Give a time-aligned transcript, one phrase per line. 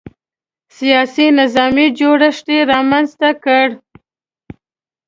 [0.77, 3.71] سیاسي نظامي جوړښت یې رامنځته کړی.